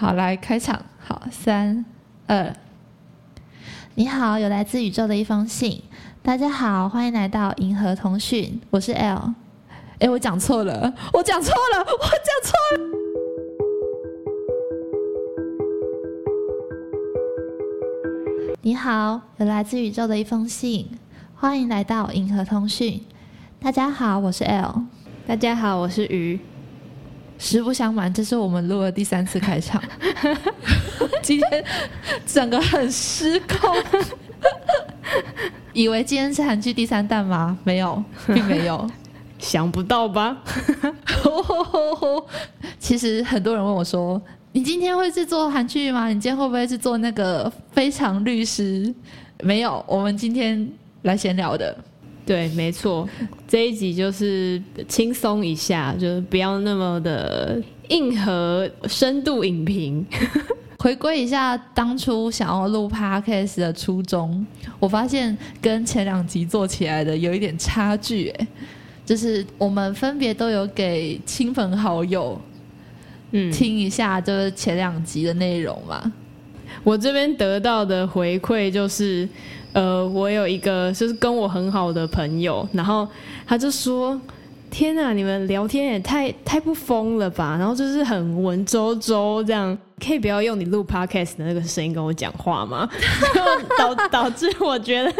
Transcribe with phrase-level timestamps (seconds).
[0.00, 0.80] 好，来开场。
[1.00, 1.84] 好，三
[2.28, 2.54] 二，
[3.96, 5.82] 你好，有来自宇宙的一封信。
[6.22, 9.34] 大家好，欢迎来到银河通讯，我是 L。
[9.98, 12.84] 哎，我讲错了，我讲错了，我讲错了。
[18.62, 20.86] 你好，有来自宇宙的一封信，
[21.34, 23.02] 欢迎来到银河通讯。
[23.58, 24.84] 大家好，我是 L。
[25.26, 26.38] 大家好，我是鱼。
[27.38, 29.82] 实不相瞒，这是我们录的第三次开场。
[31.22, 31.64] 今天
[32.26, 33.76] 整个很失控，
[35.72, 37.56] 以为今天是韩剧第三弹吗？
[37.64, 38.88] 没有， 并没有，
[39.38, 40.36] 想不到吧？
[42.78, 44.20] 其实很多人问我说
[44.52, 46.08] ：“你今天会是做韩剧吗？
[46.08, 48.92] 你今天会不会是做那个非常律师？”
[49.42, 50.68] 没有，我们今天
[51.02, 51.76] 来闲聊的。
[52.28, 53.08] 对，没错，
[53.48, 60.04] 这一集就是轻松一下，就是不要那么的硬核深度影评。
[60.78, 64.46] 回归一下当初想要录 podcast 的初衷，
[64.78, 68.28] 我发现跟前两集做起来的有一点差距。
[68.28, 68.46] 哎，
[69.06, 72.38] 就是我们分别都有给亲朋好友，
[73.30, 76.12] 嗯，听一下就是前两集的内容嘛。
[76.84, 79.26] 我这边得到的回馈就是。
[79.72, 83.06] 呃，我有一个就是跟我很好的朋友，然后
[83.46, 84.18] 他就说
[84.70, 92.88] ：“天呐，你们聊天也太太不疯了吧！”然后就是很文绉绉这样，可以不要用你录 podcast 的那个声音跟我讲话吗？
[93.78, 95.10] 导导致我觉得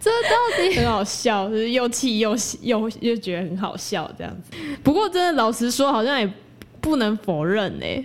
[0.00, 4.56] 这到底 很好笑，就是又气又又又觉得很好笑这样子。
[4.82, 6.30] 不过真的老实说，好像也
[6.80, 8.02] 不能否认哎。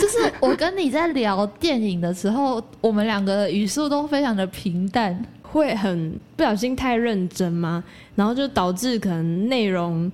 [0.00, 7.82] 就是我跟你在聊电影的时候，我们两个语速都非常的平淡，会很不小心太认真吗？
[8.14, 10.10] 然后就导致可能内容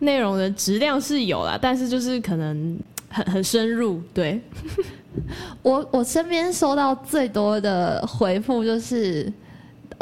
[0.00, 4.00] 内容的质量是有啦，但是就是可能很很深入。
[4.12, 4.40] 对
[5.62, 9.32] 我我身边收到最多的回复就是。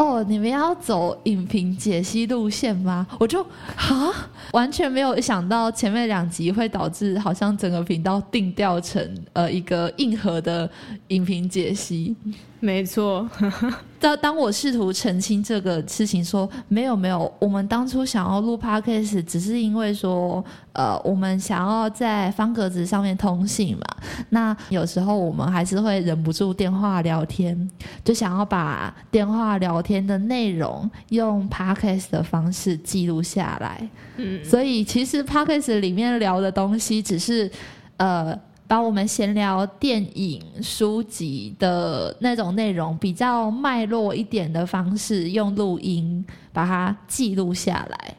[0.00, 3.06] 哦，你们要走影评解析路线吗？
[3.18, 3.42] 我就
[3.76, 10.68] 啊，完全没有想到前面两集会导致好像整个频道定调成呃一个硬核的
[11.08, 12.16] 影评解析。
[12.60, 13.26] 没错，
[13.98, 20.44] 当当我试图澄清这个事情，说没有没有，我们当初想要录 podcast 只是因为说，
[20.74, 23.84] 呃，我们想要在方格子上面通信嘛。
[24.28, 27.70] 那有时候我们还是会忍不住电话聊天，
[28.04, 33.88] 就想要把电话聊天的内容用 podcast 的方式记录下来。
[34.16, 37.50] 嗯，所以其实 podcast 里面聊的东西只是，
[37.96, 38.38] 呃。
[38.70, 48.14] 把我们闲聊电影、书籍的那种内容，比较脉络一点的方式，用录音把它记录下来。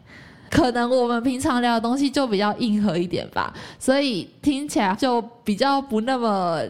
[0.49, 6.61] 可能我们平常聊的东西就比较硬核一点吧，所以听起来就比较不那么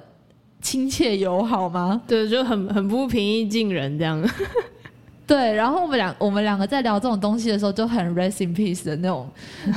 [0.62, 2.00] 亲切友好吗？
[2.08, 4.24] 对，就很很不平易近人这样。
[5.32, 9.30] 对，然后我们两我们两个在聊这种东西的时候，就很 rest in peace 的那种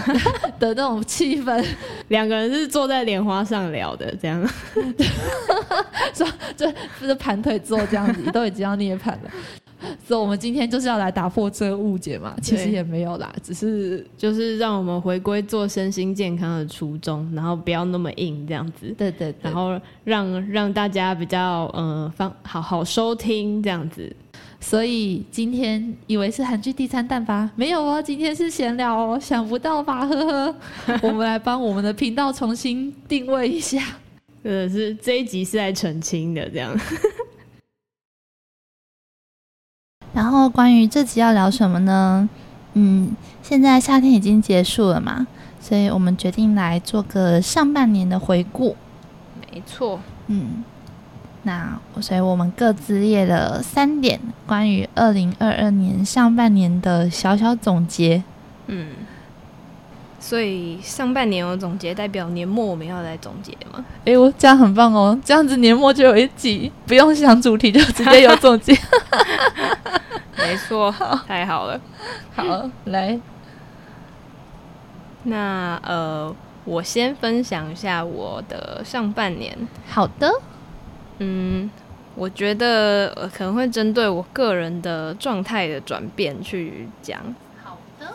[0.58, 1.64] 的那种气氛。
[2.08, 4.44] 两个人是坐在莲花上聊的，这样，
[6.12, 6.26] 说
[6.56, 6.66] 就
[7.00, 9.30] 就是盘腿坐这样子，都已经要涅槃了。
[10.04, 12.34] 所以，我们今天就是要来打破这个误解嘛？
[12.42, 18.92] 其实也没有啦，只是就是让我们回归做身心健康的初衷，然后不要那么硬这样子。
[18.98, 24.10] 对对，然后让让大家比较嗯方好好收听这样子。
[24.64, 27.50] 所以今天以为是韩剧第三弹吧？
[27.54, 30.06] 没有哦，今天是闲聊哦，想不到吧？
[30.06, 30.56] 呵呵，
[31.06, 33.78] 我们来帮我们的频道重新定位一下。
[34.42, 36.74] 呃，是这一集是在澄清的这样。
[40.14, 42.26] 然后关于这集要聊什么呢？
[42.72, 45.26] 嗯，现在夏天已经结束了嘛，
[45.60, 48.74] 所以我们决定来做个上半年的回顾。
[49.52, 50.64] 没错，嗯。
[51.46, 58.22] 那所以我们各自列了三点关于二零二二年上半年的小小总结。
[58.66, 58.88] 嗯，
[60.18, 63.84] 所以上半年有总结，代表年末我们要来总结吗？
[64.06, 68.74] 哎，我这样很棒哦，这样子年末就有一集，不用想主题就直接有总结。
[70.38, 70.90] 没错，
[71.26, 71.78] 太好了。
[72.34, 73.20] 好，来，
[75.24, 79.54] 那呃，我先分享一下我的上半年。
[79.86, 80.32] 好的。
[81.18, 81.70] 嗯，
[82.14, 87.20] 我觉得可能会针对我个人的状态的转变去讲。
[87.62, 88.14] 好的。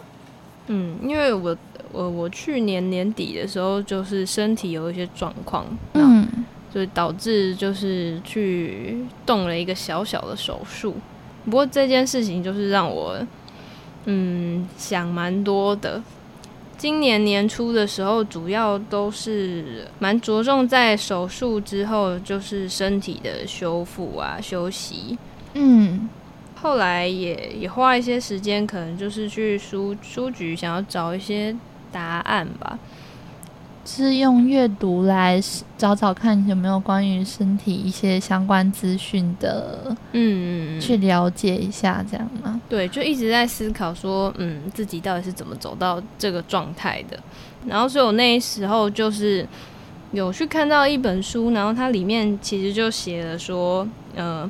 [0.67, 1.57] 嗯，因为我
[1.91, 6.27] 我我去年年底的时候，就是身体有一些状况，嗯，
[6.73, 10.95] 就导致就是去动了一个小小的手术。
[11.45, 13.17] 不过这件事情就是让我
[14.05, 16.01] 嗯想蛮多的，
[16.79, 25.17] 今年年初的时候，主要都是蛮着重在手术之后，就是身体的修复啊、休息。
[25.55, 26.07] 嗯，
[26.55, 31.53] 后来也也花一些时间，可能就是去书书局想要找一些
[31.91, 32.79] 答案吧。
[33.91, 35.41] 是用阅读来
[35.75, 42.61] 找找看有没有关于身体一些相关资讯的，嗯嗯，去了解一下这样吗？
[42.69, 47.19] 对，就一直在思考说，嗯，自己到底是怎么走到这个状态的。
[47.65, 49.45] 然后，所以我那时候就是
[50.11, 54.47] 有去看到一本书，然后它里面其实就写了说，呃，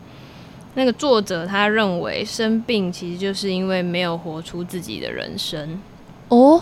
[0.75, 5.79] 那个作者他认为生病其实就是因为没有活出自己的人生。
[6.27, 6.61] 哦，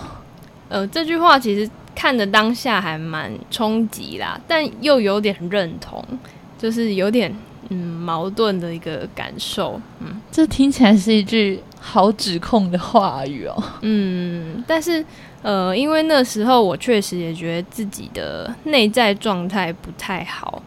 [0.69, 1.69] 呃，这句话其实。
[2.00, 6.00] 看的当下还蛮冲击啦，但又有点认同，
[6.56, 7.36] 就是有点
[7.69, 9.81] 嗯矛盾的一个感受。
[10.00, 13.64] 嗯，这听起来是一句好指控的话语哦。
[13.81, 15.04] 嗯，但是
[15.42, 20.62] 呃，因为那时候我确实也觉得自己的内在状态不太好，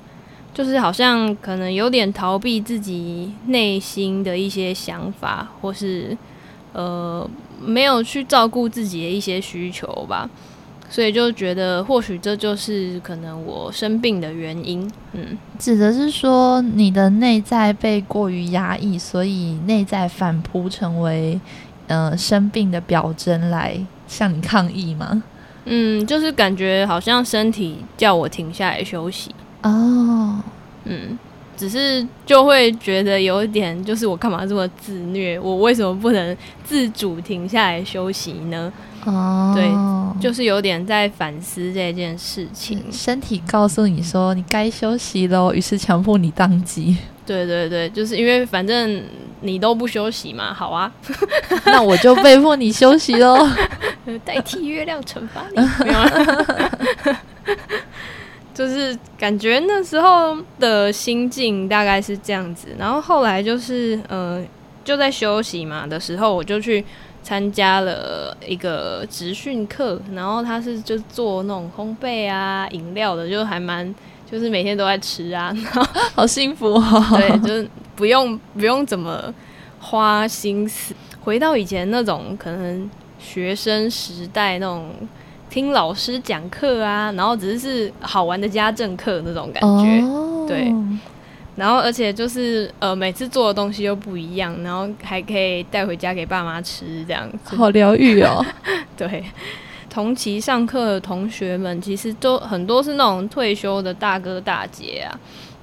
[0.52, 6.18] 就是好像可能有点逃避自己内心的一些想法，或是
[6.72, 7.24] 呃
[7.60, 10.28] 没有去照顾自己的一些需求吧。
[10.88, 14.90] 所以就觉得，或许这就是可能我生病的原因。
[15.12, 21.40] 嗯，指的是说你的内在被过于压抑，所以内在反扑成为
[21.86, 23.78] 呃生病的表征来
[24.08, 25.22] 向你抗议吗？
[25.66, 29.32] 嗯，就是感觉好像身体叫我停下来休息。
[29.62, 30.42] 哦，
[30.86, 31.16] 嗯，
[31.60, 35.38] 只是就会觉得有一点，就是我干嘛这么自虐？
[35.38, 36.34] 我为什么不能
[36.64, 38.72] 自主停下来休息呢？
[39.04, 39.70] 哦，对，
[40.22, 42.82] 就是有点在反思这件事情。
[42.90, 46.96] 身体告诉你说你该休息喽，于是强迫你宕机。
[47.26, 49.04] 对对对，就是因为反正
[49.42, 50.90] 你都不休息嘛，好啊，
[51.66, 53.46] 那我就被迫你休息喽，
[54.24, 55.60] 代替月亮惩罚你。
[58.52, 64.44] 就是感觉那时候的心境大概是这样子，然后后来就是呃，
[64.84, 66.84] 就在休息嘛的时候，我就去。
[67.22, 73.94] 参加了一个职训课，然后他是就做那种烘焙啊、饮料的，就还蛮
[74.28, 75.54] 就是每天都在吃啊，
[76.14, 77.06] 好幸福哦。
[77.10, 79.32] 对，就是不用不用怎么
[79.78, 84.90] 花心思，回到以前那种可能学生时代那种
[85.50, 90.72] 听老师讲课啊，然后只是是好玩的家政课那种感觉，对。
[91.56, 98.42] 然后，而且就是呃，每次做的东西又不一样，然后还可以带回家给爸妈吃，这样好疗愈哦。
[98.96, 99.22] 对，
[99.90, 105.12] 同期上课的同学们其实都很多是那种退休的大哥大姐啊，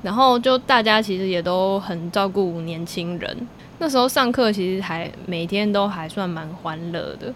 [0.03, 3.35] 然后就大家其实也都很照顾年轻人。
[3.79, 7.33] 那时候上课其实还每天都还算蛮欢乐的，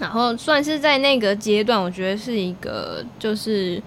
[0.00, 3.82] 然后算是在那个阶段，我觉得是一个就是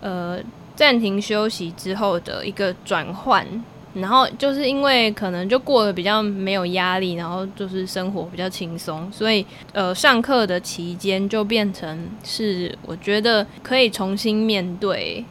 [0.00, 0.38] 呃。
[0.76, 3.46] 暂停休息之后的一个转换，
[3.94, 15.24] 然后就是因为可能就过得比较没有压力，然后就是生活比较轻松，所以呃上课的期间就变成是我觉得可以重新面对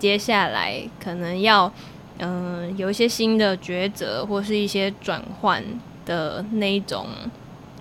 [0.00, 1.72] 接下来可能要
[2.18, 5.62] 嗯有一些新的抉择或是一些转换
[6.04, 7.06] 的那一种。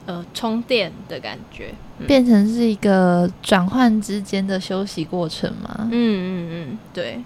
[0.09, 1.71] 呃，充电的感觉，
[2.07, 5.87] 变成是一个转换之间的休息过程吗？
[5.91, 7.19] 嗯嗯嗯，对。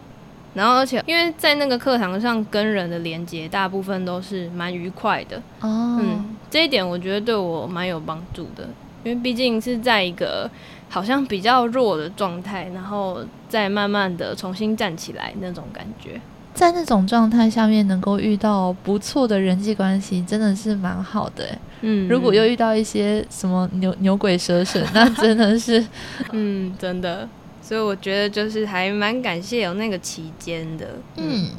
[0.54, 5.38] 然后，而且因为在那个课堂上跟人的连接，大部分都是蛮愉快的。
[5.62, 8.68] 哦，嗯，这一点我觉得对我蛮有帮助的，
[9.06, 10.52] 因为毕竟是在一个
[10.90, 16.20] 好像比较弱的状态，然后再慢慢的重新站起来那种感觉。
[16.54, 21.58] 在那种状态下面，能够遇到不错的人际关系，真的是蛮好的。
[21.82, 25.84] 嗯，如果又遇到一些什么牛牛鬼蛇神，那真的是，
[26.32, 27.28] 嗯，真的。
[27.62, 30.88] 所以我觉得就是还蛮感谢有那个期间的。
[31.18, 31.50] 嗯，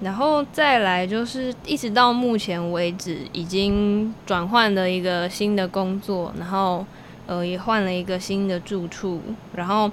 [0.00, 6.84] 然后再来就是一直到目前为止，已经转换了一个新的工作，然后
[7.26, 9.20] 呃也换了一个新的住处，
[9.54, 9.90] 然后。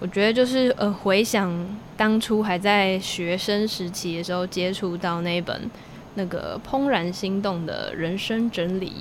[0.00, 1.52] 我觉得就是呃，回想
[1.96, 5.68] 当初还在学生时期的时候，接触到那本
[6.14, 8.92] 那个怦然心动的人生整理，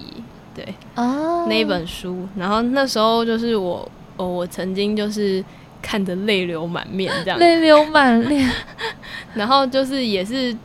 [0.55, 3.87] 对，哦，那一本书，然后那时候就是我，
[4.17, 5.43] 哦，我曾经就是
[5.81, 8.51] 看得泪流满面这样，泪流满 面，
[9.35, 10.55] 然后就是也是，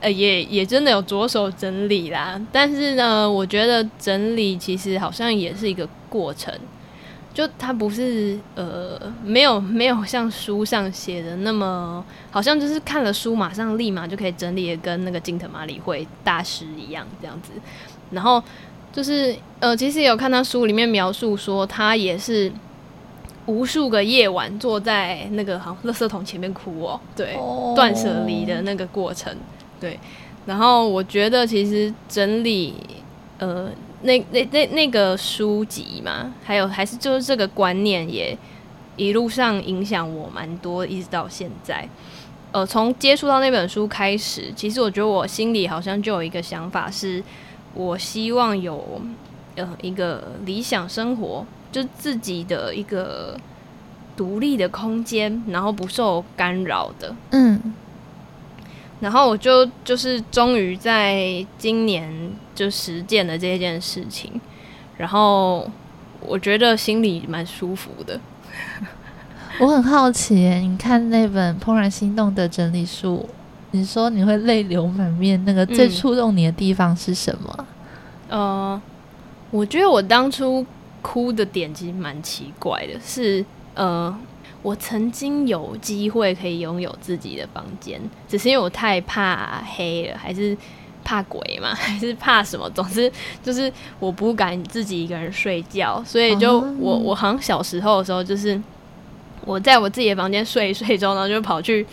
[0.00, 6.52] 呃，也也真的有着手整理啦，但是呢，我觉得整理其实好像也是一个过程。
[7.34, 17.52] 就它不是呃没有没有像书上写的那么好像就是看了书马上立马就可以整理的跟那个金藤马里会大师一样这样子，
[18.10, 18.42] 然后
[18.92, 22.50] 就是呃，其实有看他书里面描述说，他也是
[23.46, 27.72] 无数个夜晚坐在那个好像垃圾桶前面哭哦，对，哦。
[27.76, 29.32] 断舍离的那个过程，
[29.78, 29.98] 对。
[30.46, 32.74] 然后我觉得其实整理
[33.38, 33.70] 呃
[34.02, 38.36] 那那那那个书籍嘛，还有还是就是这个观念也
[38.96, 41.88] 一路上影响我蛮多，一直到现在。
[42.50, 47.22] 呃，从接触到那本书开始，其实我觉得我心里好像就有一个想法是，
[47.74, 49.02] 我希望有
[49.56, 53.36] 呃一个理想生活，就自己的一个
[54.16, 57.14] 独立的空间，然后不受干扰的。
[57.32, 57.74] 嗯
[59.00, 62.10] 然后我就就是终于在今年
[62.58, 64.40] 就实践了这件事情，
[64.96, 65.70] 然后
[66.20, 68.18] 我觉得心里蛮舒服的。
[69.60, 73.28] 我很好奇耶，你看那本《怦然心动》的整理书，
[73.70, 77.66] 你说你会泪流满面，那个最嗯触动你的地方是什么？
[78.28, 78.82] 呃，
[79.52, 80.66] 我觉得我当初
[81.00, 84.12] 哭的点其实蛮奇怪的，是呃，
[84.62, 90.56] 我曾经有机会可以拥有自己的房间，只是因为我太怕黑了，还是
[91.08, 92.68] 怕鬼嘛， 还是怕什么？
[92.74, 93.10] 总之
[93.42, 98.60] 就是我不敢自己一个人睡觉，所以就哦我我好像小时候的时候，就是
[99.46, 101.86] 我在我自己的房间睡一睡之后，然后就跑去。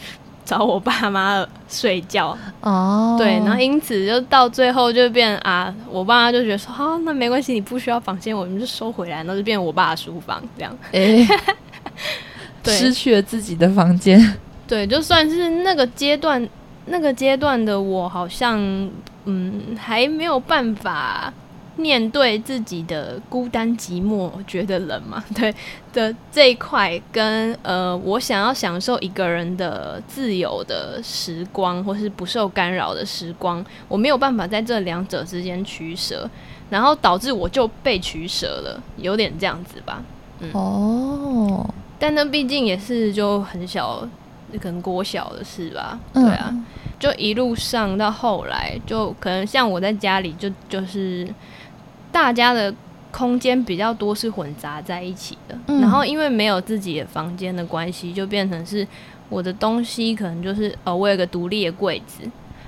[0.48, 10.78] 找我爸妈睡觉，哦，对，然后因此就到最后就变啊，我爸妈就觉得说，好、那没关系，你不需要房间，我们就收回来，然后就变我爸的书房这样。
[10.92, 11.28] 诶，
[12.62, 14.36] 对失去了自己的房间，
[14.68, 16.48] 对，就算是那个阶段，
[16.86, 18.60] 那个阶段的我，好像
[19.26, 21.34] 嗯还没有办法
[21.78, 25.54] 面对自己的孤单寂寞，觉得冷嘛， 对
[25.92, 36.30] 的这一块，跟呃我想要享受一个人的自由的时光，或是不受干扰的时光，我没有办法在这两者之间取舍，
[36.70, 40.02] 然后导致我就被取舍了，有点这样子吧。
[40.40, 41.66] 嗯哦，
[41.98, 44.08] 但那毕竟也是就很小，
[44.58, 46.26] 可能国小的事吧，嗯。
[46.26, 46.56] 对啊，
[47.00, 51.28] 就一路上到后来，就可能像我在家里就就是
[52.12, 52.74] 大家的
[53.12, 55.82] 空间比较多是混杂在一起的，嗯。
[55.82, 58.88] 然后因为没有自己的房间的关系，就变成是
[59.30, 62.24] 我的东西可能就是呃，我有个独立的柜子。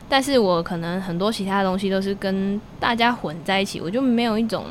[0.09, 4.63] 但是我可能很多其他的东西都是跟大家混在一起，我就没有一种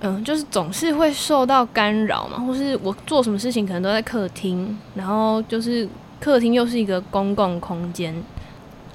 [0.00, 5.88] 嗯，就是总是会受到干扰嘛，或是我做什么事情可能都在客厅，然后就是
[6.24, 8.14] 客厅又是一个公共空间，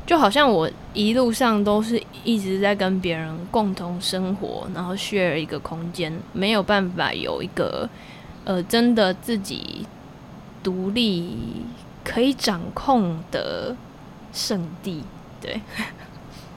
[0.04, 7.88] 就好像我一路上都是一直在跟别人共同生活，然后 share 一个空间，没有办法有一个
[8.46, 9.86] 呃真的自己
[10.64, 11.38] 独立
[12.04, 13.76] 可以掌控的
[14.34, 15.04] 圣地。
[15.40, 15.62] 对，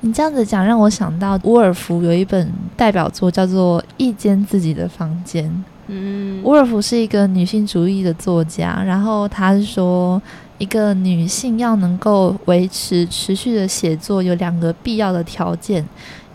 [0.01, 5.45] 你这样子讲让我想到沃尔夫有一本代表作叫做《一间自己的房间》。
[5.89, 10.23] 嗯，沃尔夫是一个女性主义的作家，然后他是说，
[10.63, 15.85] 一个女性要能够维持持续的写作，有两个必要的条件，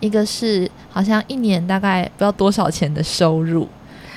[0.02, 3.66] 一个是好像一年大概不知道多少钱的收入，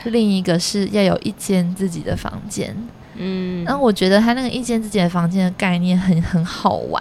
[0.06, 2.76] 另一个是要有一间自己的房间。
[3.14, 7.00] 嗯，那我觉得他那个一间自己的房间的概念很很好玩，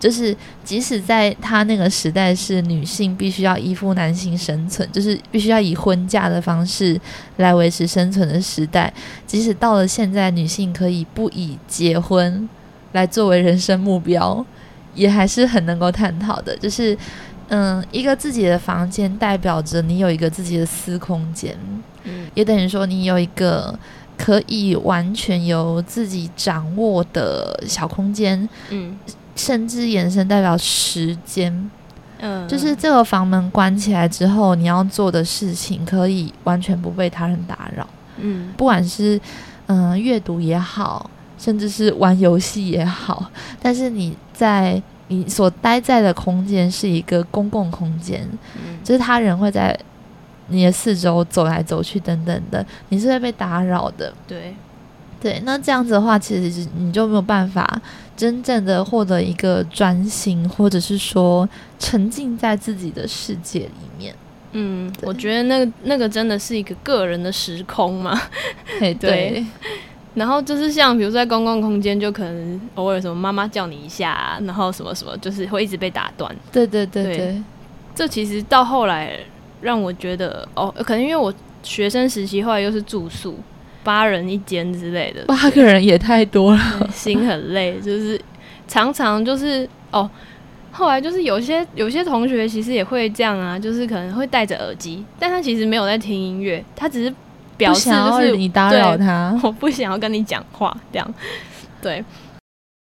[0.00, 6.98] 就是即使在他那个时代是女性必须要依附男性生存，就是必须要以婚嫁的方式
[7.36, 8.92] 来维持生存的时代，
[9.26, 12.48] 即使到了现在，女性可以不以结婚
[12.92, 14.44] 来作为人生目标，
[14.94, 16.56] 也还是很能够探讨的。
[16.56, 16.96] 就是，
[17.48, 21.54] 嗯，一个自己的房间代表着你有一个自己的私空间，
[22.04, 23.78] 嗯也等于说你有一个
[24.16, 28.98] 可以完全由自己掌握的小空间，嗯
[29.36, 31.70] 甚至延伸代表时间，
[32.18, 37.86] 嗯，就是这个房门关起来之后，你要做的事情可以完全不被他人打扰，
[38.18, 38.52] 嗯。
[38.56, 39.20] 不管是
[39.66, 41.08] 嗯、呃阅读也好，
[41.38, 43.30] 甚至是玩游戏也好，
[43.62, 48.78] 但是你在你所待在的空间是一个公共空间，嗯。
[48.84, 49.78] 就是他人会在
[50.48, 54.12] 你的四周走来走去等等的，你是会被打扰的。
[54.26, 54.54] 对，
[55.20, 57.80] 对，那这样子的话，其实是你就没有办法
[58.16, 61.48] 真正的获得一个专心，或者是说
[61.78, 64.14] 沉浸在自己的世界里面。
[64.52, 68.20] 嗯，我觉得那个那个真的是一个个人的时空嘛。
[68.80, 69.44] 嘿， 对
[70.14, 76.34] 然后就是像比如说在公共空间，就可能偶尔什么妈妈叫你一下、啊，然后什么什么，就是会一直被打断。
[76.50, 77.42] 对对对对对，
[77.94, 79.20] 这其实到后来
[79.60, 83.38] 让我觉得，哦，可能因为我学生时期后来又是住宿，
[83.82, 86.88] 八人一间之类的，八个人也太多了。
[86.92, 88.20] 心很累，就是
[88.68, 90.08] 常常就是哦，
[90.70, 97.14] 后来就是有些有些同学其实也会这样啊，就是可能会戴着耳机，但他其实没有在听音乐，他只是
[97.56, 101.14] 表示就是你打扰他， 我不想要跟你讲话这样。
[101.82, 102.04] 对，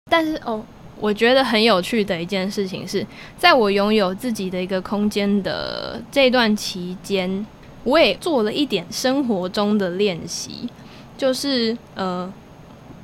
[0.10, 0.64] 但是哦，
[1.00, 3.06] 我觉得很有趣的一件事情是，
[3.38, 7.46] 在我拥有自己的一个空间的这段期间，
[7.84, 10.70] 我也做了一点生活中的练习，
[11.18, 12.32] 就是呃，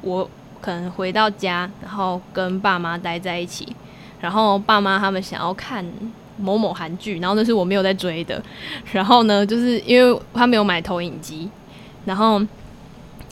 [0.02, 0.30] 我
[0.62, 3.76] 可能回到家，然后跟爸妈待在一起。
[4.20, 5.86] 然后爸妈他们想要看
[6.38, 8.42] 某某韩剧，然后那是我没有在追的。
[8.92, 11.50] 然后呢，就是因为他没有买投影机，
[12.06, 12.42] 然后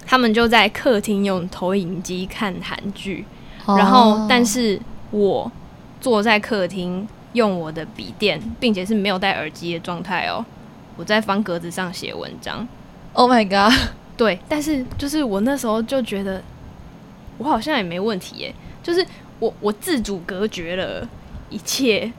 [0.06, 3.26] 他们就在客厅用投影机看韩剧。
[3.68, 5.52] 然后，但是我
[6.00, 10.46] 坐在客厅用我的笔电，并且是没有戴耳机的状态哦。
[10.96, 12.68] 我在方格子上写文章。
[13.14, 13.74] Oh my god！
[14.18, 16.42] 对，但是就是我那时候就觉得，
[17.38, 19.06] 我好像也没问题耶，就是。
[19.38, 21.06] 我我自主隔绝了
[21.50, 22.10] 一切，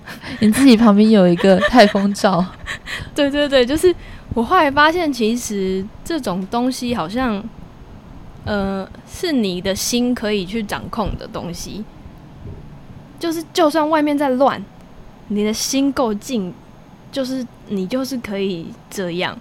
[0.40, 2.44] 你自己旁边有一个太空罩，
[3.16, 3.92] 对对对，就是
[4.34, 7.42] 我后来发现，其实这种东西好像，
[8.44, 11.82] 呃，是你的心可以去掌控的东西，
[13.18, 14.62] 就是就算外面在乱，
[15.28, 16.52] 你的心够静，
[17.10, 19.36] 就是你就是可以这样。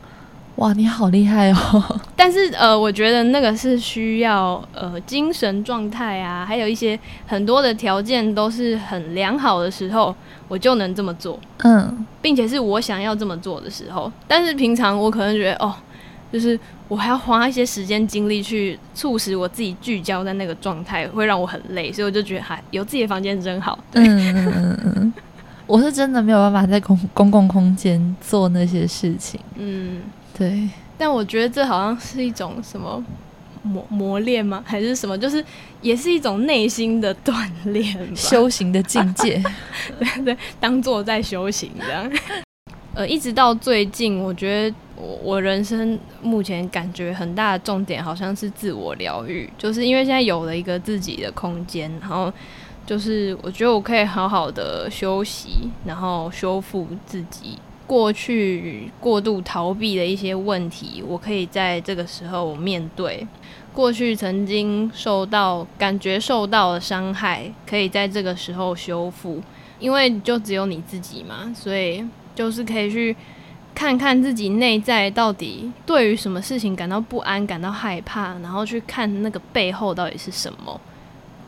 [0.56, 2.00] 哇，你好厉害哦！
[2.16, 10.16] 但是呃，我觉得那个是需要呃精神状态啊，还有一些很多的条件都是很良好的时候，
[10.48, 11.38] 我就能这么做。
[11.64, 14.10] 嗯，并且是我想要这么做的时候。
[14.30, 15.76] 但是平常我可能觉得哦，
[16.32, 23.78] 就是我还要花一些时间精力去促使我自己聚焦在那个状态，会让我很累，所以我就觉得还有自己的房间真好。
[23.92, 25.14] 嗯嗯嗯嗯，
[25.68, 29.40] 我是真的没有办法在公公共空间做那些事情。
[29.56, 30.02] 嗯。
[30.38, 33.02] 对，但我觉得这好像是一种什么
[33.64, 34.62] 磨磨练吗？
[34.66, 35.18] 还是什么？
[35.18, 35.42] 就是
[35.82, 39.42] 也是一种内心的锻炼，修行的境界。
[39.98, 42.12] 对对，当做在修行这样。
[42.94, 52.32] 呃，一直到最近，我觉得我我人生目前感觉很大的重点，好像是自我疗愈，就是因为现在有了一个自己的空间，然后
[52.86, 57.58] 就是我觉得我可以好好的休息，然后修复自己。
[57.88, 63.28] 过去过度逃避的一些问题，我可以在这个时候面对；
[63.74, 69.42] 过去曾经受到感觉受到的伤害，可以在这个时候修复。
[69.78, 73.16] 因为就只有你自己嘛，所以就是可以去
[73.76, 80.82] 看看自己内在到底对于什么事情感到不安、感到害怕，然后去看那个背后到底是什么。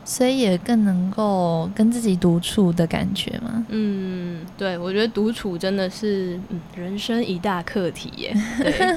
[0.08, 3.66] 所以也更能够跟自己独处的感觉吗？
[3.68, 6.40] 嗯，对，我觉得独处真的是
[6.74, 8.34] 人生一大课题耶。
[8.58, 8.96] 对，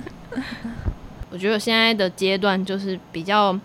[1.32, 3.58] 我觉得现在的阶段就是比较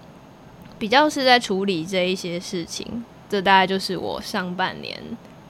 [0.79, 4.97] 比较是在处理这一些事情，这大概就是我上半年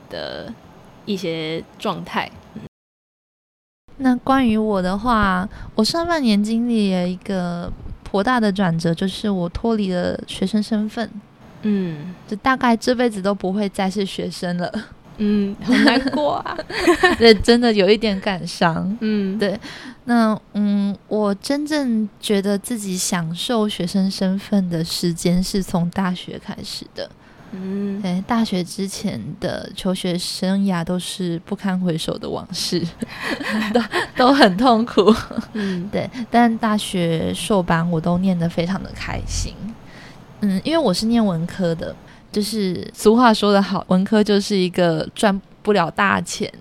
[0.10, 0.52] 的
[1.06, 2.32] 一些状态。
[3.98, 7.72] 那关于我的话，我上半年经历了一个。
[8.12, 11.10] 颇大的转折就是我脱离了学生身份，
[11.62, 14.69] 嗯，就大概这辈子都不会再是学生了，
[15.15, 16.58] 嗯，很难过啊，
[17.17, 19.58] 对，真的有一点感伤，嗯，对，
[20.04, 27.10] 那嗯，我真正觉得自己享受学生身份的时间是从大学开始的。
[27.52, 32.82] 嗯，对，大学之前的求学生涯都是不堪回首的往事，
[33.74, 33.82] 都
[34.16, 35.14] 都很痛苦。
[35.54, 39.54] 嗯， 对，但大学硕班我都念得非常的开心。
[40.40, 41.96] 嗯，因为我是念文科的，
[42.32, 46.52] 就是俗话说得好，文科就是一个赚不了大钱，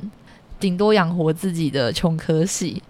[0.59, 2.83] 顶多养活自己的穷科系。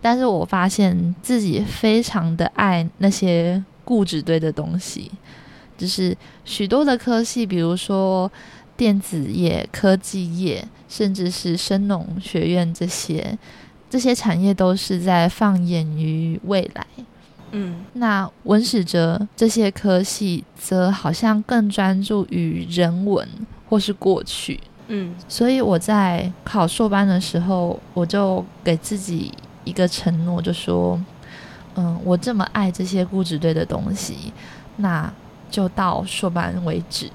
[0.00, 5.10] 但是我发现自己非常的爱那些固执堆的东西。
[5.76, 8.30] 就是许多的科系，比如说
[8.76, 13.38] 电子业、科技业，甚至是生农学院这些，
[13.88, 16.86] 这些产业都是在放眼于未来。
[17.52, 23.26] 嗯，那文史哲这些科系则好像更专注于人文
[23.68, 24.60] 或是过去。
[24.88, 29.32] 嗯，所以我在考硕班的时候，我就给自己
[29.64, 31.00] 一个承诺，就说：
[31.76, 34.32] 嗯，我这么爱这些固执堆的东西，
[34.76, 35.12] 那。
[35.50, 37.10] 就到硕班为止。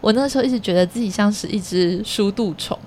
[0.00, 2.78] 我那时候一直觉得自己像是一只书肚虫，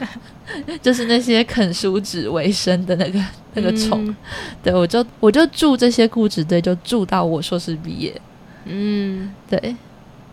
[0.80, 4.16] 就是那些啃书纸为生的那个那个虫。
[4.62, 8.18] 对，我就我就住这些固执堆，就住到我硕士毕业。
[8.64, 9.76] 嗯，对。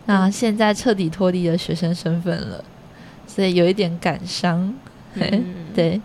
[0.06, 2.64] 那现在彻底脱离了学生身份了，
[3.26, 4.72] 所以有一点感伤。
[5.74, 6.00] 对，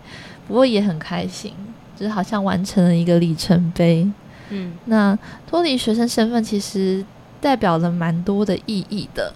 [0.46, 1.54] 不过也很开心，
[1.96, 4.06] 就是好像完成了一个里程碑。
[4.50, 7.06] 嗯，那脱离学生身份其实。
[7.42, 9.34] 代表了蛮多的意义的，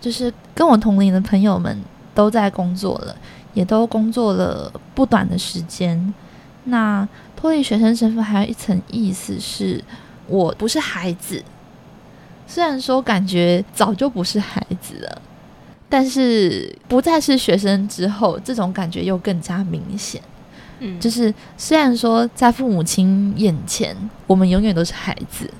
[0.00, 1.78] 就是跟我同龄的朋友们
[2.14, 3.14] 都在工作了，
[3.52, 6.12] 也都工作了不短的时间。
[6.64, 9.84] 那脱离学生身份还有一层意思是，
[10.26, 11.42] 我不是孩子。
[12.46, 15.22] 虽然说感觉早就不是孩子了，
[15.88, 20.20] 但是不再是学生之后，这种感觉又更加明显。
[20.80, 25.50] 嗯，就是虽然说在父母亲眼前，我们永远都是孩子，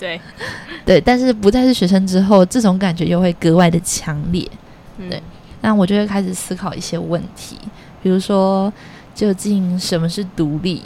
[0.00, 0.20] 对，
[0.84, 4.48] 对，但是不再是学生之后，这种感觉又会格外的强烈。
[4.98, 5.22] 嗯对，
[5.60, 7.56] 那我就会开始思考一些问题，
[8.02, 8.72] 比如说，
[9.14, 10.82] 究竟什么是独立？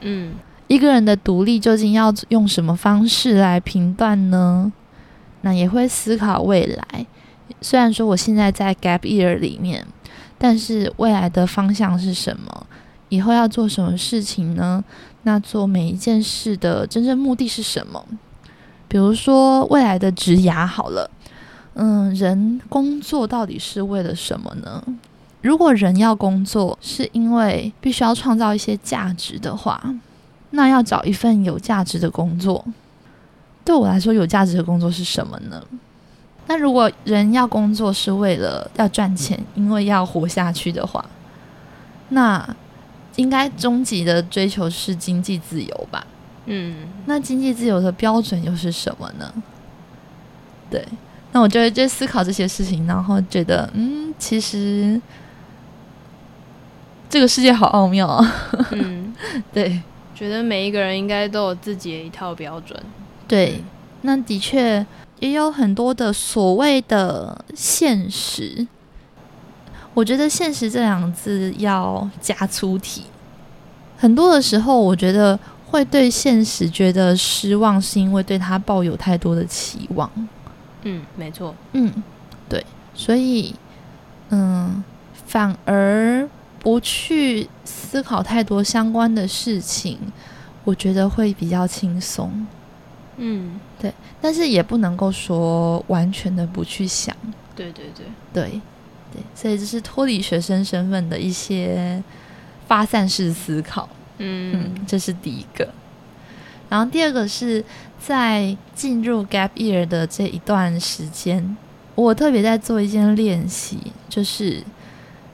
[0.00, 0.34] 嗯
[0.66, 4.70] 一个人的独立究竟要用什么方式来评断呢？
[5.40, 7.06] 那也会思考未来。
[7.62, 9.86] 虽然说我现在在 gap year 里面，
[10.36, 12.66] 但是未来的方向是什么？
[13.08, 14.84] 以后要做什么事情呢？
[15.22, 18.04] 那做每一件事的真正目的是什么？
[18.88, 21.10] 比如说未来的职涯好了，
[21.74, 24.82] 嗯，人工作到底是为了什么呢？
[25.42, 29.80] 如果人要工作是因为必须要创造一些价值的话，
[30.50, 32.64] 那要找一份有价值的工作。
[33.64, 35.62] 对我来说，有价值的工作是什么呢？
[36.46, 41.04] 那如果人要工作是为了要赚钱，因为要活下去的话，
[42.08, 42.56] 那
[43.16, 46.06] 应该终极的追求是经济自由吧？
[46.50, 46.74] 嗯
[47.06, 49.32] 那经济自由的标准又是什么呢？
[50.70, 50.84] 对，
[51.32, 55.00] 那我就会就思考这些事情，然后觉得，嗯，其实
[57.08, 58.34] 这个世界好奥妙啊。
[58.72, 59.14] 嗯，
[59.52, 59.80] 对
[60.14, 62.78] 觉得每一个人应该都有自己的一套标准。
[63.26, 63.62] 对，
[64.02, 64.84] 那的确
[65.20, 68.66] 也有很多的所谓的现实。
[69.94, 73.04] 我觉得“现实”这两个字要加粗体。
[73.96, 75.36] 很多的时候，我觉得
[75.70, 80.10] 会对现实觉得失望，是因为对他抱有太多的期望。
[80.82, 81.54] 嗯，没错。
[81.72, 81.92] 嗯，
[82.48, 83.54] 对，所以，
[84.30, 84.82] 嗯，
[85.26, 86.26] 反而
[86.58, 89.98] 不去思考太多相关的事情，
[90.64, 92.46] 我觉得会比较轻松。
[93.18, 97.14] 嗯，对但是也不能够说完全的不去想，
[97.54, 98.60] 对对对，对，
[99.12, 102.02] 对，所以这是脱离学生身份的一些
[102.66, 103.88] 发散式思考。
[104.18, 105.68] 嗯嗯，这是第一个。
[106.68, 107.64] 然后第二个是
[107.98, 111.56] 在进入 gap year 的这一段时间，
[111.94, 113.78] 我特别在做一件练习，
[114.08, 114.62] 就是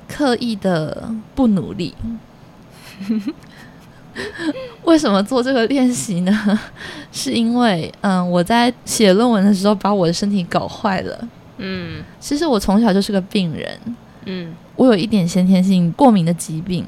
[0.09, 1.95] 刻意的不努力。
[4.85, 6.61] 为什么做这个练习呢？
[7.11, 11.29] 是因为，嗯，我在写论文的时候把我的身体搞坏了。
[11.57, 13.79] 嗯其实我从小就是个病人，
[14.27, 16.85] 嗯我有一点先天性过敏的疾病，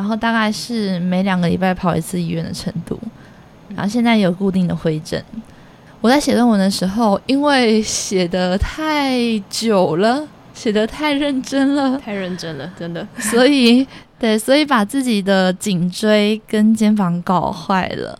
[0.00, 2.98] 然后大概是每两个礼拜跑一次医院的程度，
[3.76, 5.22] 然后现在有固定的回诊。
[6.00, 9.12] 我在写论文的时候，因为写的太
[9.50, 13.06] 久了，写的太认真了，太认真了，真的。
[13.18, 13.86] 所以
[14.18, 18.18] 对，所以把自己的颈椎跟肩膀搞坏了。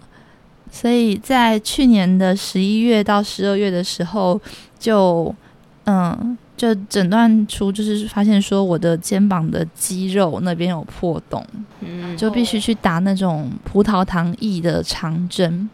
[0.70, 4.38] 所以在去年的十一月到十二月的时候，
[4.78, 5.34] 就
[5.86, 11.42] 嗯，就诊断出就是发现说我的肩膀的肌肉那边有破洞，
[11.80, 15.70] 嗯，就必须去打那种葡萄糖液的长针，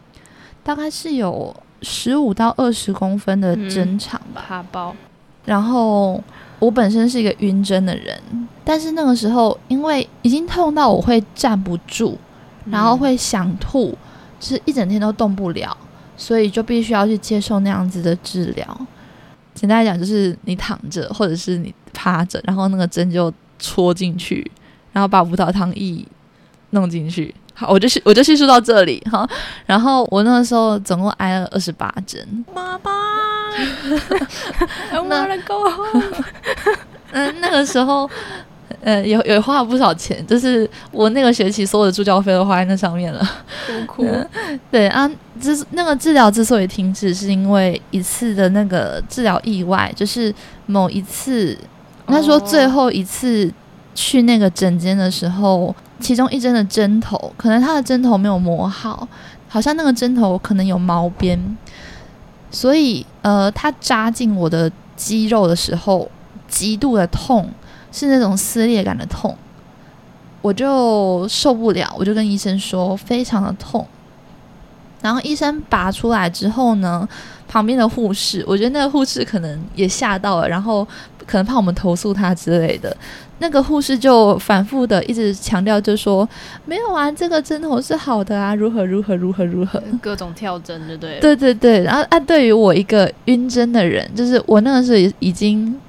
[0.63, 4.45] 大概是有十五到二十公分的针长吧。
[4.47, 4.95] 怕包。
[5.43, 6.23] 然后
[6.59, 8.17] 我本身是一个晕针的人，
[8.63, 12.17] 但是那个时候因为已经痛到我会站不住，
[12.71, 13.89] 然后会想吐，
[14.39, 15.75] 就是一整天都动不了，
[16.15, 18.87] 所以就必须要去接受那样子的治疗。
[19.57, 24.49] 简单来讲，就是你躺着或者是你趴着，然后那个针就戳进去，
[24.93, 26.05] 然后把葡萄糖液
[26.69, 27.33] 弄进去。
[27.55, 29.27] 好，我就叙我就叙述到这里哈。
[29.65, 32.91] 然后我那个时候总共挨了二十八针，妈妈，
[34.91, 36.23] I wanna go home。
[37.09, 38.07] 嗯，那个时候，
[38.81, 43.27] 呃，也也花了不少钱，就是我那个学期所有的助教费都花在那上面了。
[44.69, 50.33] 对啊，之那个治疗之所以停止，是因为一次的那个治疗意外，就是
[50.65, 51.57] 某一次，
[52.07, 53.51] 应该说最后一次
[53.95, 59.07] 去那个诊间的时候，其中一针的针头，可能他的针头没有磨好，
[59.47, 61.57] 好像那个针头可能有毛边，
[62.51, 66.09] 所以呃，他扎进我的肌肉的时候，
[66.47, 67.49] 极度的痛，
[67.91, 69.35] 是那种撕裂感的痛，
[70.41, 73.85] 我就受不了，我就跟医生说非常的痛。
[75.01, 77.07] 然后医生拔出来之后呢，
[77.47, 80.85] 旁边的护士，我觉得那个护士可能也吓到了，然后
[81.25, 82.95] 可能怕我们投诉他之类的。
[83.39, 86.27] 那个护士就反复的一直强调，就说
[86.65, 91.19] 没有啊，这个针头是好的啊，如何如何如何如何，各种跳针，对不对？
[91.19, 91.83] 对对对。
[91.83, 95.79] 然后啊，对于我一个晕针的人，就是我那个时候已经。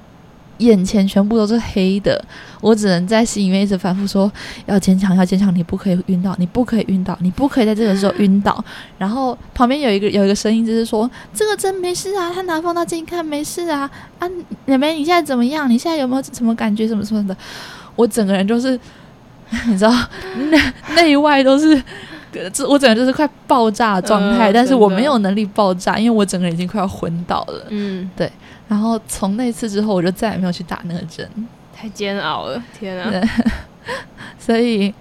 [0.59, 2.23] 眼前全部都是黑的，
[2.61, 4.31] 我只能在心里面一直反复说：
[4.67, 8.63] 要坚强，要坚强，你不可以晕倒，你不可以晕倒，你不可以在这个时候晕倒。
[8.99, 13.91] 然后旁边有一个有一个声音，就是说：这个真没事啊，他拿放大镜看没事啊。
[14.19, 14.29] 啊，
[14.67, 15.69] 妹妹，你现在怎么样？
[15.71, 16.87] 你现在有没有什么感觉？
[16.87, 17.37] 什么什么的？
[17.97, 18.79] 我整个人就是，
[19.67, 19.93] 你知道，
[20.51, 20.59] 内
[20.95, 21.83] 内外都是，
[22.51, 27.67] 这我整个就是快爆炸状态，但是我没有能力爆炸，因为我整个人已经快要昏倒了。
[27.69, 28.31] 嗯，对。
[28.69, 31.27] 然后从那次之后，我就再也没有去打那个针，
[31.75, 33.11] 太煎熬了，天啊！
[34.39, 34.93] 所以，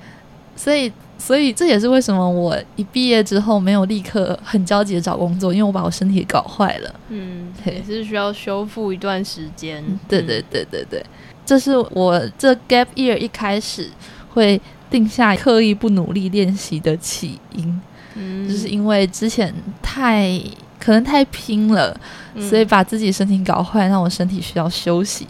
[0.55, 6.95] 所以，所以这也是为什么我一毕业之后没有立刻很焦急的找工作，因为我把我身体搞坏了。
[7.09, 9.83] 嗯，也是需要修复一段时间。
[10.07, 11.05] 对对对对对，
[11.45, 13.89] 这是我这 gap year 一开始
[14.33, 17.81] 会定下刻意不努力练习的起因，
[18.15, 20.39] 嗯，就是因为之前太。
[20.79, 21.99] 可能太拼了，
[22.39, 25.27] 所以把自己身体搞坏，让我身体需要休息。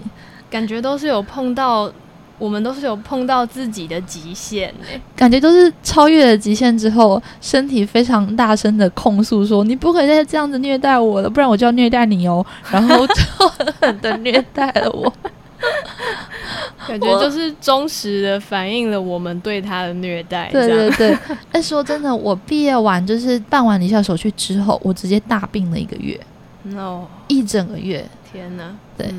[0.51, 1.89] 感觉都是有碰到，
[2.37, 4.99] 我们都是有碰到自己的极限哎。
[5.15, 13.13] 感觉都是超越了极限之后，身体非常大声的控诉说：“你不可以再这样子虐待我了，不然我就要虐待你哦。”然后就
[13.47, 15.11] 狠狠的虐待了我。
[16.87, 20.49] 感觉就是忠实的反映了我们对他的虐待。
[20.51, 21.17] 对对对，
[21.51, 26.19] 但，说真的，我毕业完就是办完离校手续之后，我直接大病了一个月
[26.63, 28.73] ，，no，，一整个月，天哪！
[28.97, 29.13] 对，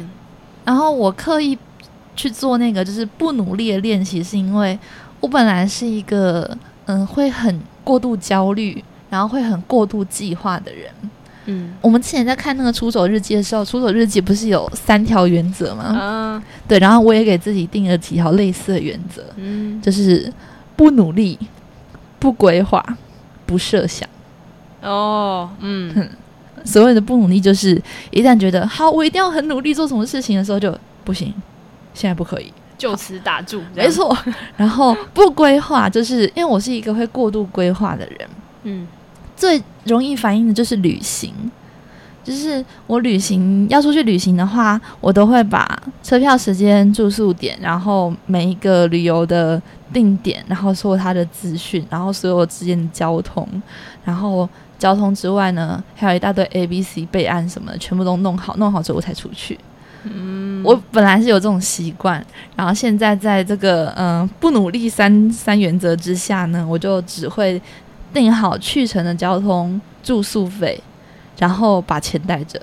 [0.65, 1.59] 然后我刻意
[2.17, 4.79] 去做那个就是不努力的练习，是因为
[5.21, 10.91] 我本来是一个嗯会很过度焦虑，然后会很过度计划的人。
[11.51, 15.85] 嗯，我们之前在看那个出走日记的时候，出走日记不是有三条原则吗？
[15.85, 20.31] 啊，对，然后我也给自己定了几条类似的原则，嗯，就是
[20.77, 21.39] 不努力、
[22.19, 22.85] 不规划、
[23.47, 24.07] 不设想。
[24.83, 26.09] 哦，嗯，
[26.65, 27.81] 所谓的不努力，就是
[28.11, 31.33] 一旦觉得好，我一定要很努力做什么事情的时候，就不行，
[31.95, 33.63] 现在不可以，就此打住。
[33.75, 34.15] 没错，
[34.59, 38.29] 然后不规划，就是因为我是一个会过度规划的人，
[38.65, 38.87] 嗯。
[39.39, 41.33] 最容易反映的就是旅行，
[42.25, 53.47] 就是我旅行要出去旅行的话，我都会把车票时间、住宿点，然后每一个旅游的定点，然后所有它的资讯，然后所有之间的交通，
[54.05, 54.47] 然后
[54.77, 59.57] 交通之外呢，还有一大堆 A、B、C 备案什么的，全部都弄好，弄好之后我才出去。
[60.03, 62.25] 嗯，我本来是有这种习惯，
[62.57, 67.63] 然后现在在这个嗯不努力三三原则之下呢，我就只会。
[68.13, 70.81] 定好去程的交通、住宿费，
[71.39, 72.61] 然后把钱带着。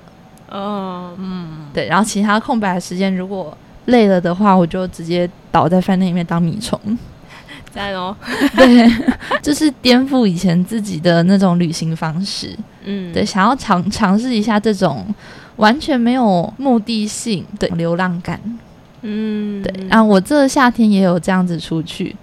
[0.50, 6.80] 哦，嗯，对，然后其他空白的时间，如果累了的话，我就直接倒在饭店里面当米虫。
[7.74, 8.16] 在哦，
[8.56, 8.90] 对，
[9.42, 12.56] 就是颠覆以前自己的那种旅行方式。
[12.86, 15.06] 嗯，对，想要尝尝试一下这种
[15.58, 18.40] 完全没有目的性的流浪感。
[19.02, 22.16] 嗯，对，然后我这夏天也有这样子出去。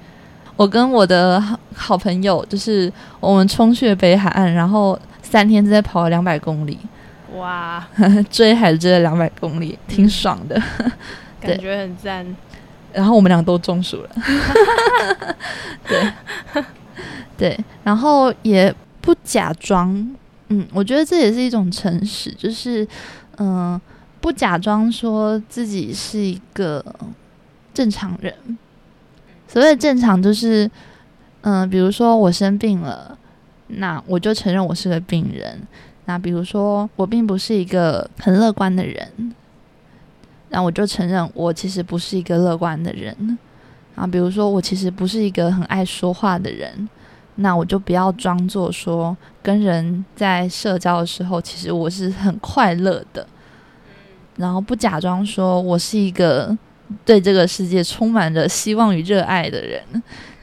[0.57, 6.79] 我跟我的好好朋友，就是我们冲去北海岸，然后三天之内跑了两百公里，
[7.37, 7.87] 哇，
[8.31, 10.61] 追海追了两百公里，挺爽的，
[11.41, 12.25] 感觉很赞。
[12.93, 14.11] 然后我们俩都中暑了，
[15.89, 16.13] 对。
[17.39, 19.91] 对，然后也不假装，
[20.49, 22.87] 嗯，我觉得这也是一种诚实，就是
[23.39, 23.81] 嗯，
[24.21, 26.85] 不假装说自己是一个
[27.75, 28.33] 正常人。
[29.53, 30.71] 所谓正常，就是，
[31.43, 33.19] 嗯，比如说我生病了，
[33.67, 35.61] 那我就承认我是个病人。
[36.07, 39.35] 那比如说我并不是一个很乐观的人，
[40.49, 43.39] 那我就承认我其实不是一个乐观的人。
[43.95, 46.89] 啊，比如说我其实不是一个很爱说话的人，
[47.35, 53.27] 那我就不要装作说跟人在社交的时候，其实我是很快乐的，
[54.37, 56.57] 然后不假装说我是一个。
[57.05, 59.83] 对这个世界充满着希望与热爱的人，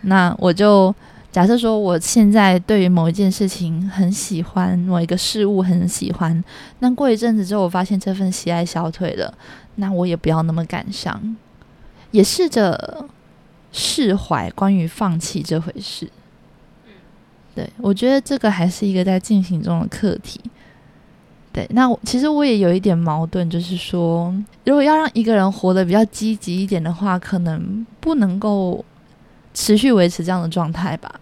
[0.02, 0.94] 那我就
[1.32, 6.44] 假设说，我现在对于某一件事情很喜欢，某一个事物很喜欢，
[6.80, 9.34] 那过一阵子之后，我发现这份喜爱消退了，
[9.76, 11.36] 那我也不要那么感伤，
[12.12, 13.06] 也试着
[13.72, 16.10] 释怀关于放弃这回事。
[17.56, 20.40] 对我觉得这个还是一个在进行中的课题。
[21.60, 28.86] 对，那其实我也有一点矛盾，就是说，如果要让一个人活得比较积极一点的话，可能不能够
[29.54, 31.14] 持续维持这样的状态吧。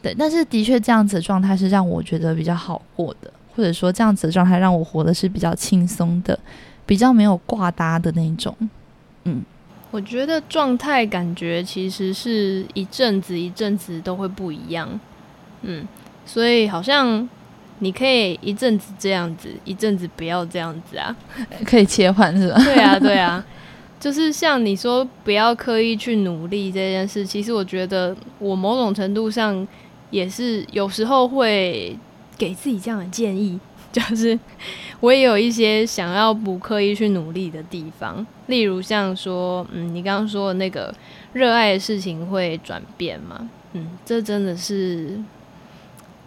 [0.00, 6.38] 对，但是的确这样子的状态是让我觉得比较好过的，或者说这样子的状态让我活的是比较轻松的，
[6.86, 8.56] 比较没有挂搭的那种。
[9.24, 9.42] 嗯，
[9.90, 14.88] 我觉得状态感觉其实是一阵子一阵子都会不一样。
[15.62, 15.84] 嗯，
[16.24, 17.28] 所以好像
[17.80, 21.14] 你可以一阵子这样子，一阵子不要这样子啊，
[21.66, 22.62] 可以切换是吧？
[22.64, 23.44] 对啊，对啊。
[23.98, 29.68] 就是像你说不要刻意去努力这件事，其实我觉得我某种程度上
[30.10, 31.94] 也是有时候会
[32.38, 33.60] 给自己这样的建议，
[33.92, 34.38] 就是
[35.00, 40.94] 我也有一些想要不刻意去努力的地方，例如像说，嗯，你刚刚说的那个
[41.34, 45.20] 热爱的事情会转变嘛，嗯，这真的是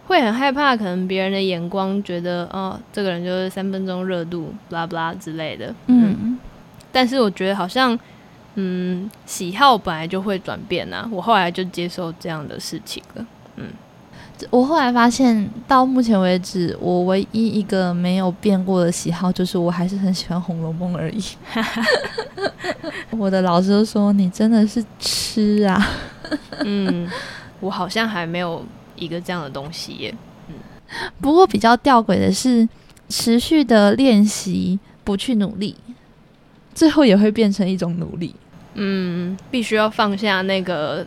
[0.08, 6.38] 会很害怕，可能别人的眼光觉得，哦，这个人就是三分钟热度，拉不拉之类的，嗯。
[6.92, 7.98] 但是我觉得好像，
[8.54, 11.10] 嗯，喜好本来就会转变呐。
[11.12, 13.26] 我后来就接受这样的事情了。
[13.56, 13.66] 嗯，
[14.52, 21.24] 我后来发现，到目前为止，我唯一一个没有变过的喜好，就是我还是很喜欢《红楼梦》而已。
[23.18, 25.84] 我的老师都说你真的是吃啊。
[26.64, 27.10] 嗯，
[27.60, 28.64] 我好像还没有
[28.96, 30.16] 一个这样的东西耶。
[30.48, 30.56] 嗯，
[31.22, 32.68] 不过比较吊诡的是，
[33.10, 35.76] 持续的练习，不去努力。
[36.74, 38.34] 最后也会变成一种努力，
[38.74, 41.06] 嗯，必须要放下那个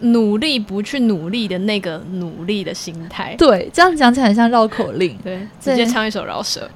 [0.00, 3.34] 努力不去努力的那个努力的心态。
[3.36, 5.18] 对，这样讲起来很像绕口令。
[5.24, 6.70] 对，直接唱一首饶舌。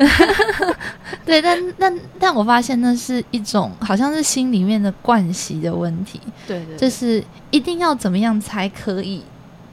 [1.24, 6.20] 对，但但但我发现那是一种好像是心里面的惯习的问题。
[6.48, 7.22] 对对，就是
[7.52, 9.22] 一定要怎么样才可以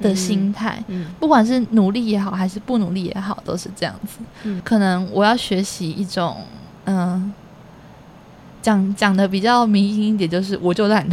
[0.02, 0.84] 的心态。
[0.88, 4.20] 嗯，不管是努力也好，还是不努力也好，都是这样子。
[4.44, 6.38] 嗯，可能我要学习一种，
[6.86, 7.34] 嗯。
[8.62, 11.08] 讲讲的比较明显一点，就是我就懒，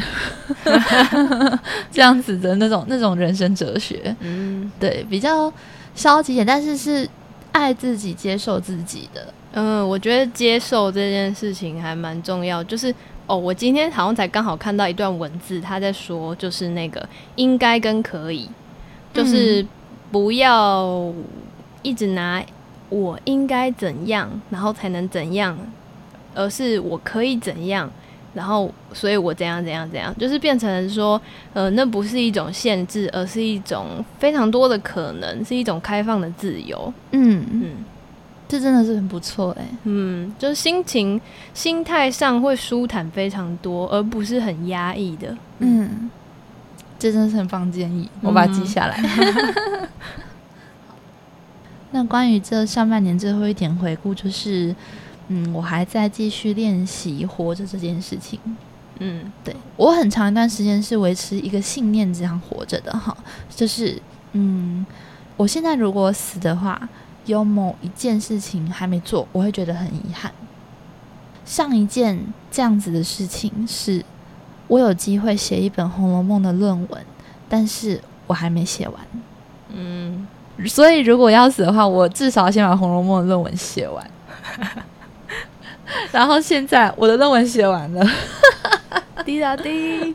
[1.93, 5.53] 这样子的那种那种人生哲学，嗯，对，比较
[5.95, 7.07] 消极点，但是是
[7.53, 9.35] 爱自己、接受自己的。
[9.53, 12.65] 嗯，我觉得接受这件事情还蛮重要。
[12.65, 12.95] 就是
[13.27, 18.49] 哦，我今天好像才刚好看到一段文字，他在说，就是那个应该跟可以，
[19.13, 19.65] 就是
[20.11, 21.13] 不要
[21.83, 22.45] 一直拿
[22.89, 25.57] 我应该怎样，然后才能怎样。
[26.35, 27.91] 而是我可以怎样，
[28.33, 31.21] 然后所以我怎样怎样怎样，就是变成说，
[31.53, 36.91] 呃，那不是一种限制，而是一种非常多的可能，是一种开放的自由。
[37.11, 37.65] 嗯嗯，
[38.49, 39.67] 这真的是很不错哎。
[39.85, 41.21] 嗯，就是心情、
[41.53, 45.37] 心态上会舒坦非常多，而不是很压抑的。
[45.59, 46.11] 嗯，
[47.03, 49.03] 这真的是很棒建议，我把它记下来。
[51.91, 54.73] 那关于这上半年最后一点回顾，就是。
[55.29, 58.39] 嗯，我还在继续练习活着这件事情。
[58.99, 63.17] 嗯，对我很长一段时间是维持一个信念这样活着的哈，
[63.49, 64.85] 就是嗯，
[65.37, 66.89] 我现在如果死的话，
[67.25, 70.31] 有某一件事情还没做，我会觉得很遗憾。
[71.47, 72.19] 上一件
[72.51, 74.05] 这样子的事情是，
[74.69, 77.05] 我有机会写一本《红楼梦》的论文，
[77.49, 78.95] 但是我还没写完。
[79.75, 80.27] 嗯，
[80.67, 84.11] 所以如果要死的话，我至少先把《红楼梦》的论文写完。
[86.11, 88.07] 然后现在我的论文写完了，
[89.25, 90.15] 滴答滴，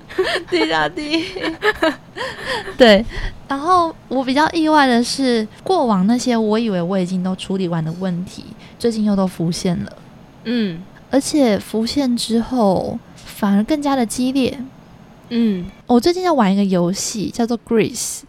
[0.49, 1.23] 滴答滴。
[2.75, 3.05] 对，
[3.47, 8.45] 然后我比较意外的是，过往那些我以为我已经都处理完的问题，
[8.79, 9.93] 最近又都浮现了。
[10.45, 10.81] 嗯，
[11.12, 12.97] 而且浮现之后
[13.38, 14.60] 反而更加的激烈。
[15.30, 18.21] 嗯，我最近在玩一个游戏，叫做《Grace》，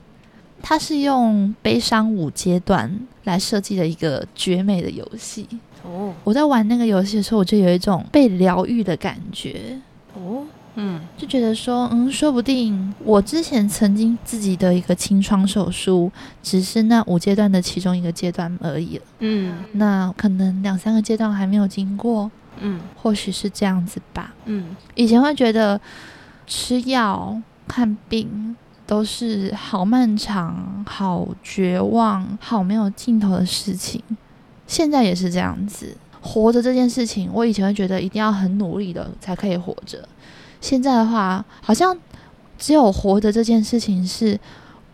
[0.60, 2.94] 它是用悲伤五阶段
[3.24, 5.48] 来设计的一个绝美的游戏。
[5.82, 9.80] 哦，我在玩那个游戏的时候，我就有一种被疗愈的感觉。
[10.14, 10.44] 哦，
[10.74, 19.04] 嗯，就觉得说，嗯，说不定我之前曾经自己的一个清创手术，只是那五阶段的其中一个阶段而已了。
[19.20, 22.30] 嗯，那可能两三个阶段还没有经过。
[22.60, 24.34] 嗯，或许是这样子吧。
[24.46, 25.80] 嗯，以前会觉得
[26.46, 34.02] 吃药看病都是好漫长、好绝望、好没有尽头的事情。
[34.66, 40.06] 现在也是这样子，活着这件事情，我以前会觉得一定要很努力的才可以活着。
[40.60, 41.96] 现在的话，好像
[42.58, 44.38] 只有活着这件事情是，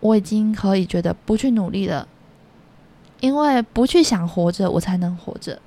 [0.00, 2.06] 我已经可以觉得不去努力了，
[3.20, 5.58] 因为不去想活着，我才能活着。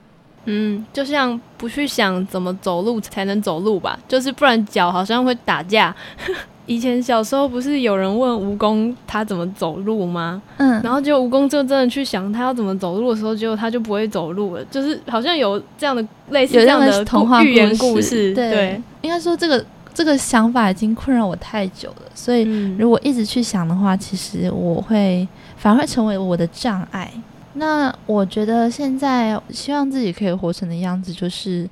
[0.48, 5.96] 嗯，就像不去想怎么走路才能走路吧，就是不然脚好像会打架。
[6.66, 10.42] 以前小时候不是有人问蜈蚣它怎么走路吗？
[10.58, 14.66] 嗯，然后就蜈蚣就真的去想它要怎么走路的时候，结果他就不会走路了。
[14.66, 18.34] 就是好像有这样的类似这样的童话寓言故事。
[18.34, 22.02] 对，应该说这个这个想法已经困扰我太久了。
[22.14, 22.44] 所以
[22.78, 25.26] 如果一直去想的话，其实我会
[25.56, 27.10] 反而会成为我的障碍。
[27.58, 31.70] 那我觉得现在希望自己可以活成的样子，就是，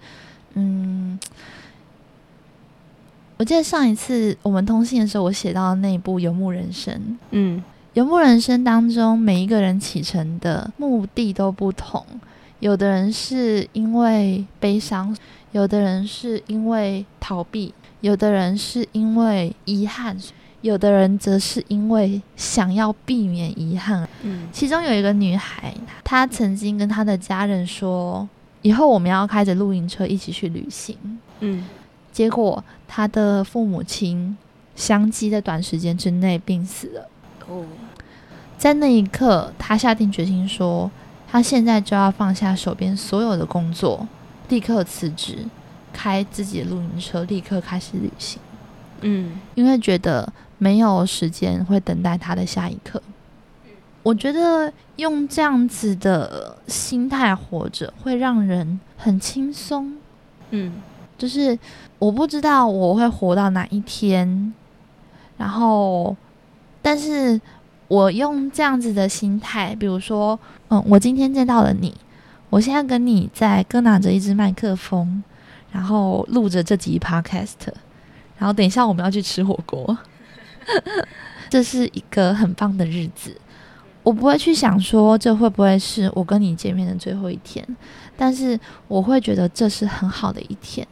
[0.55, 1.19] 嗯，
[3.37, 6.93] 我记得上一次我们通信的时候，我写到那一部《游牧人生》。
[7.31, 7.63] 嗯
[7.93, 12.05] 游牧人生当中，每一个人启程的目的都不同。
[12.59, 15.15] 有的人是因为悲伤，
[15.53, 20.17] 有的人是因为逃避，有的人是因为遗憾，
[20.61, 24.07] 有的人则是因为想要避免遗憾。
[24.23, 28.27] 嗯其中有一个女孩，她曾经跟她的家人说，
[28.61, 30.97] 以后我们要开着露营车一起去旅行。
[31.41, 31.65] 嗯
[32.11, 34.37] 结果她的父母亲
[34.75, 37.09] 相继在短时间之内病死了。
[37.47, 37.65] 哦
[38.57, 40.89] 在那一刻，她下定决心说，
[41.29, 44.07] 她现在就要放下手边所有的工作，
[44.47, 45.45] 立刻辞职，
[45.91, 48.39] 开自己的露营车，立刻开始旅行，
[49.01, 53.01] 嗯因为觉得没有时间会等待他的下一刻。
[54.03, 59.97] 我觉得用这样子的心态活着，会让人很轻松。
[60.51, 60.73] 嗯
[61.17, 61.57] 就是
[61.97, 64.53] 我不知道我会活到哪一天，
[65.37, 66.15] 然后，
[66.81, 67.39] 但是
[67.87, 70.37] 我用这样子的心态，比如说，
[70.67, 71.95] 嗯，我今天见到了你，
[72.49, 75.23] 我现在跟你在各拿着一支麦克风，
[75.71, 77.53] 然后录着这集 podcast，
[78.37, 79.97] 然后等一下我们要去吃火锅，
[81.49, 83.35] 这是一个很棒的日子。
[84.03, 87.65] 我不会去想说这会不会是我跟你见面的最后一天，
[88.15, 90.87] 但是我会觉得这是很好的一天。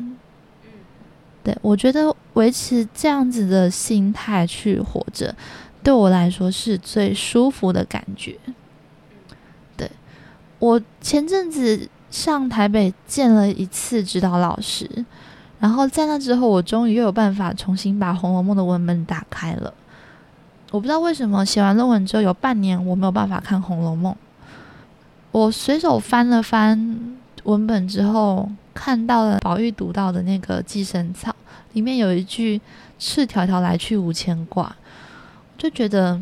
[1.43, 5.35] 对我觉得维持这样子的心态去活着，
[5.83, 8.35] 对我来说是最舒服的感觉。
[9.77, 9.91] 对
[10.57, 14.89] 我前阵子上台北见了一次指导老师，
[15.63, 19.73] 然后在那之后，我终于又有办法重新把《红楼梦》的文本打开了。
[20.71, 24.11] 我不知道为什么写完论文之后有半年我没有办法看《红楼梦》，
[25.31, 31.31] 我随手翻了翻文本之后，看到了宝玉读到的那个《寄生草》，
[31.71, 32.59] 里面有一句
[32.99, 34.75] “赤条条来去无牵挂”，
[35.57, 36.19] 就觉得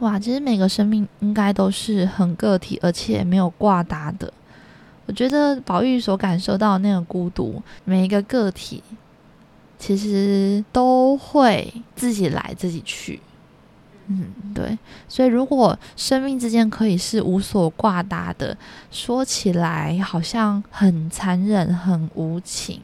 [0.00, 4.30] 哇，其实每个生命应该都是很个体，而且没有挂搭的。
[5.06, 8.82] 我觉得宝玉所感受到的那个孤独，每一个个体
[9.78, 13.20] 其实都会自己来自己去。
[14.06, 14.78] 嗯，对，
[15.08, 18.54] 所以如果生命之间可以是无所挂搭的，
[18.90, 22.80] 说起来好像很残忍、很无情。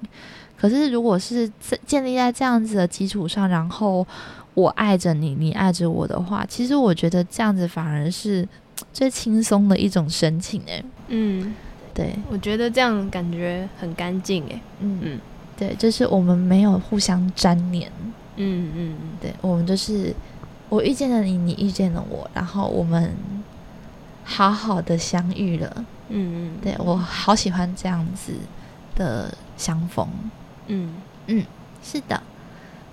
[0.57, 1.51] 可是如果是
[1.87, 4.07] 建立在这样子的基础上，然后
[4.55, 8.47] 我爱着你，你爱着我的话，其实我觉得这样子反而是
[8.93, 10.63] 最轻松的一种深情。
[10.67, 11.55] 诶，嗯，
[11.93, 14.61] 对，我觉得这样感觉很干净哎。
[14.81, 15.21] 嗯嗯
[15.57, 17.91] 对，就是我们没有互相粘连，
[18.37, 20.15] 嗯嗯对我们就是
[20.69, 23.15] 我遇见了你，你遇见了我，然后我们
[24.25, 25.85] 好好的相遇了。
[26.09, 28.33] 嗯嗯对我好喜欢这样子
[28.95, 30.09] 的相逢。
[30.69, 30.95] 嗯
[31.27, 31.45] 嗯
[31.83, 32.23] 是的，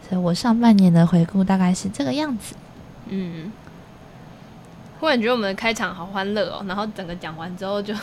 [0.08, 2.56] 所以我上半年的回顾大概是这个样子。
[3.08, 3.52] 嗯。
[5.00, 7.94] 忽然觉得我们的开场好欢乐哦，然后整个讲完之后就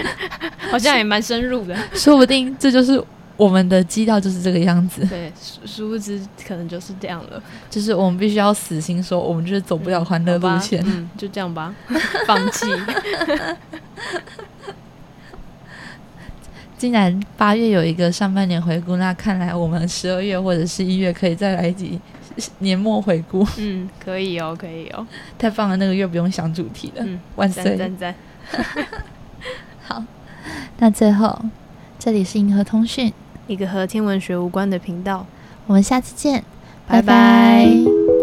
[0.70, 1.76] 好像也蛮深入的。
[1.94, 3.02] 说不定这就是
[3.36, 5.04] 我们的基调，就是这个样子。
[5.06, 7.42] 对，殊殊不知可能就是这样了。
[7.70, 10.82] 就是我们必须要死心说，我们就是走不了欢乐路线。
[10.86, 11.74] 嗯，就这样吧，
[12.26, 12.66] 放弃。
[16.78, 21.98] 既然八月有一个上半年回顾，那看来我们十二月或者是一月可以再来一集
[22.58, 23.46] 年末回顾。
[23.58, 25.06] 嗯，可以哦，可以哦。
[25.38, 27.62] 太棒了，那个月不用想主题了，嗯，万岁！
[27.64, 28.14] 赞赞赞。
[29.86, 30.02] 好，
[30.78, 31.38] 那最后
[31.98, 33.12] 这里是银河通讯，
[33.46, 35.26] 一个和天文学无关的频道。
[35.66, 36.44] 我们下次见，
[36.86, 38.15] 拜拜拜拜